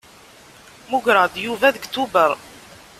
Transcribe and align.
Mugreɣ-d 0.89 1.35
Yuba 1.45 1.67
deg 1.75 1.83
Tuber. 1.93 2.31